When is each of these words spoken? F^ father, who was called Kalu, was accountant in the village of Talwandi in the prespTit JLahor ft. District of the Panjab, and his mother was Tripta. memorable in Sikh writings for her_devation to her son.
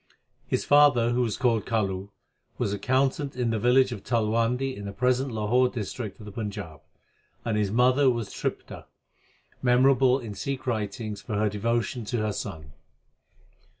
F^ 0.51 0.65
father, 0.65 1.11
who 1.11 1.21
was 1.21 1.37
called 1.37 1.63
Kalu, 1.67 2.09
was 2.57 2.73
accountant 2.73 3.35
in 3.35 3.51
the 3.51 3.59
village 3.59 3.91
of 3.91 4.03
Talwandi 4.03 4.75
in 4.75 4.85
the 4.85 4.91
prespTit 4.93 5.29
JLahor 5.29 5.69
ft. 5.69 5.73
District 5.75 6.19
of 6.19 6.25
the 6.25 6.31
Panjab, 6.31 6.81
and 7.45 7.55
his 7.55 7.69
mother 7.69 8.09
was 8.09 8.29
Tripta. 8.33 8.85
memorable 9.61 10.17
in 10.17 10.33
Sikh 10.33 10.65
writings 10.65 11.21
for 11.21 11.35
her_devation 11.35 12.07
to 12.07 12.17
her 12.17 12.33
son. 12.33 12.71